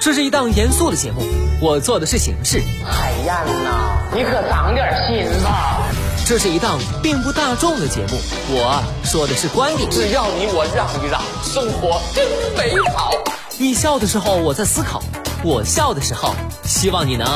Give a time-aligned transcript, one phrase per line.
[0.00, 1.22] 这是一档严肃的节目，
[1.60, 2.62] 我做的是形式。
[2.86, 5.82] 海燕呐，你可长点心吧。
[6.24, 8.16] 这是一档并不大众的节目，
[8.48, 9.90] 我说的是观点。
[9.90, 12.24] 只要你我让一让，生活真
[12.56, 13.10] 美好。
[13.58, 15.02] 你笑的时候我在思考，
[15.42, 16.32] 我笑的时候
[16.64, 17.26] 希望你能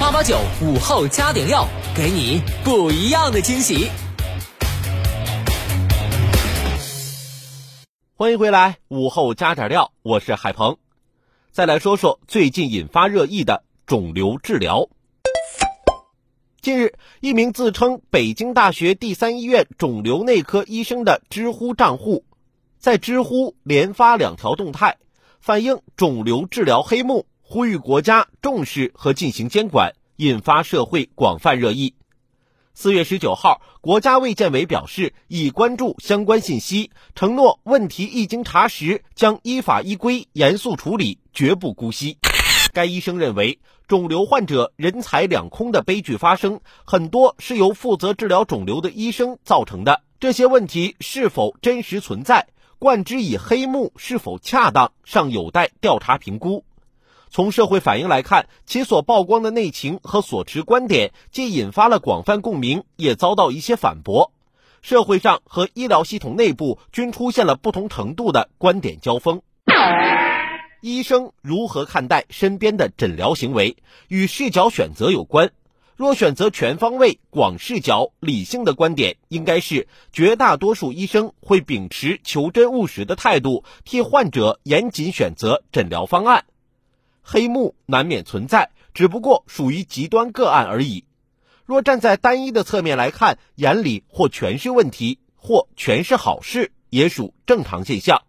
[0.00, 3.90] 八八九午后加点料，给你不一样的惊喜。
[8.22, 10.76] 欢迎回来，午后加点料，我是海鹏。
[11.50, 14.88] 再来说说最近引发热议的肿瘤治疗。
[16.60, 22.24] 近日，一名自称北京大学第三医院肿瘤内科医生的知乎账户，
[22.78, 24.98] 在知乎连发两条动态，
[25.40, 31.96] 反映肿瘤治疗黑幕，呼吁国家重视和进行监管，引发社会广泛热议。
[32.74, 42.16] 四月十九号，国家卫健委表示已关注相关信息，承诺问题一经查实，将依法依规严肃处理，绝不姑息。
[42.72, 50.02] 该医生认为，肿瘤患者人财两空的悲剧发生，很多是由负责治疗肿瘤的医生造成的。
[50.18, 56.64] 这些问题是否真实存在，冠之以黑幕是否恰当，尚有待调查评估。
[57.34, 64.32] 从社会反应来看，其所曝光的内情和所持观点，既引发了广泛共鸣，也遭到一些反驳。
[64.82, 69.40] 社会上和医疗系统内部均出现了不同程度的观点交锋。
[70.82, 75.52] 医生如何看待身边的诊疗行为，与视角选择有关。
[75.96, 86.44] 若选择全方位、广视角、理性的观点，应该是绝大多数医生会秉持求真务实的态度，替患者严谨选择诊疗方案。
[87.22, 91.04] 黑幕难免存在，只不过属于极端个案而已。
[91.64, 98.22] 若站在单一的侧面来看，眼里或全是问题，或全是好事，也属正常现象。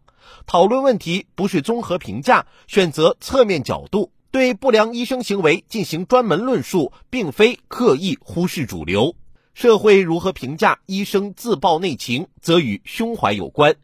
[0.46, 9.16] 讨论问题不是综合评价，选择侧面角度，对不良医生行为进行专门论述，并非刻意忽视主流。
[9.54, 13.76] 社会如何评价医生自曝内情，则与胸怀有关。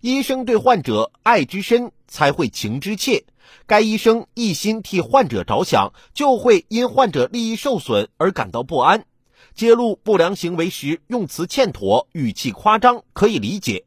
[0.00, 3.24] 医生对患者爱之深，才会情之切。
[3.66, 9.04] 该医生一心替患者着想，就会因患者利益受损而感到不安。
[9.54, 13.84] 揭露不良行为时用词欠妥、语气夸张，可以理解。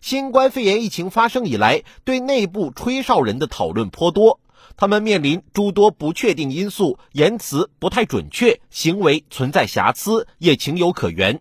[0.00, 4.40] 新冠肺炎疫情发生以来，对内部吹哨人的讨论颇多，
[4.76, 11.40] 他们面临诸多不确定因素，言辞不太准确，行为存在瑕疵，也情有可原。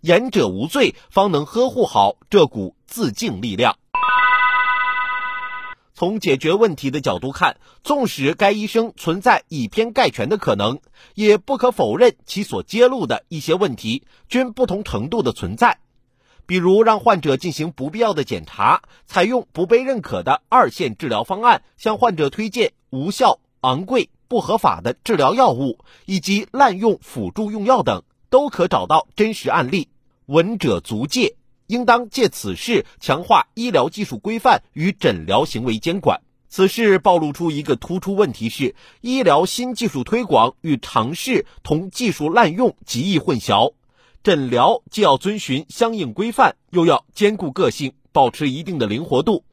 [0.00, 3.76] 言者无罪，方能呵护好这股自净力量。
[5.94, 10.78] 从解决问题的角度看，纵使该医生存在以偏概全的可能，
[11.14, 15.78] 也不可否认其所揭露的一些问题均不同程度的存在。
[16.46, 29.88] 比如，让患者进行不必要的检查，采用不被认可的二线治疗方案，向患者推荐无效、昂贵、不合法的治疗药物，以及滥用辅助用药等，都可找到真实案例。
[30.26, 31.34] 闻者足戒。
[31.68, 36.22] 应当借此事强化医疗技术规范与诊疗行为监管。
[36.48, 43.74] 此事暴露出一个突出问题是，医疗新技术推广与尝试同技术滥用极易混淆。
[44.22, 49.44] 诊疗既要遵循相应规范，又要兼顾个性，保持一定的灵活度。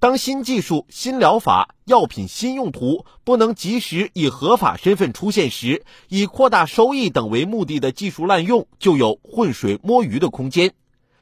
[0.00, 10.72] 当新技术、新疗法、药品新用途不能及时以合法身份出现时，以扩大收益等为目的的技术滥用，就有浑水摸鱼的空间。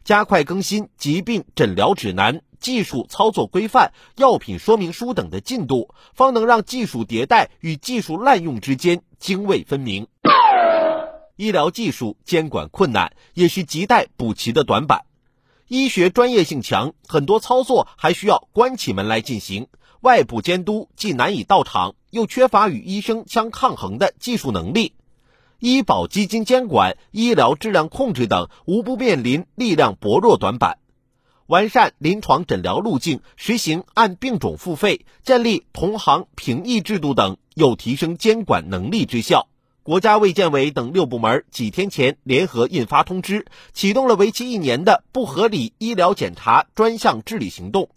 [0.04, 10.06] 加快更新疾病诊疗指南、技术操作规范、药品说明书等的进度，方能让技术迭代与技术滥用之间泾渭分明。
[11.34, 15.07] 医疗技术监管困难，也是亟待补齐的短板。
[15.68, 19.66] 医学专业性强，很多操作还需要关起门来进行，
[20.00, 24.94] 外部监督既难以到场，又缺乏与医生相抗衡的技术能力。
[25.58, 30.78] 医保基金监管、医疗质量控制等，无不面临力量薄弱短板。
[31.46, 39.48] 完善临床诊疗路径，实行按病种付费，建立同行评议制度等，有提升监管能力之效。
[39.88, 47.88] 国家卫健委等六部门几天前联合印发通知，启动了为期一年的不合理医疗检查专项治理行动。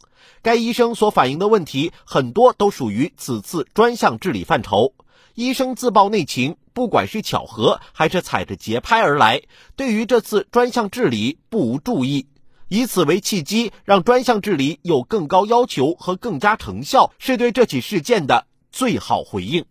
[0.41, 4.93] 该医生所反映的问题，很多都属于此次专项治理范畴。
[5.35, 9.41] 医生自曝内情，不管是巧合还是踩着节拍而来，
[9.75, 12.25] 对于这次专项治理不无注意，
[12.69, 19.65] 以此为契机，让专项治理有更高要求和更加成效，是对这起事件的最好回应。